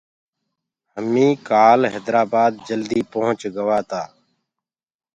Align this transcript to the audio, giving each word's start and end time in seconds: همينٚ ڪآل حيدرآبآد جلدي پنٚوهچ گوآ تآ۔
همينٚ 0.95 1.41
ڪآل 1.49 1.79
حيدرآبآد 1.93 2.51
جلدي 2.67 2.99
پنٚوهچ 3.11 3.41
گوآ 3.55 3.79
تآ۔ 3.89 4.03